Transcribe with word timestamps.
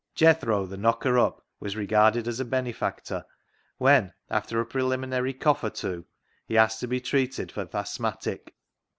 Jethro, 0.15 0.65
the 0.65 0.77
knocker 0.77 1.19
up, 1.19 1.45
was 1.59 1.75
regarded 1.75 2.27
as 2.27 2.39
a 2.39 2.43
benefactor 2.45 3.23
when, 3.77 4.11
after 4.31 4.59
a 4.59 4.65
preliminary 4.65 5.31
cough 5.31 5.63
or 5.63 5.69
two, 5.69 6.05
he 6.47 6.57
asked 6.57 6.79
to 6.79 6.87
be 6.87 6.99
treated 6.99 7.51
for" 7.51 7.65
th' 7.65 7.75
asthmatic." 7.75 8.55